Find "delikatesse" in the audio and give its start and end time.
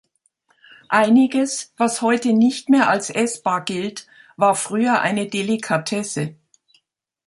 5.27-6.33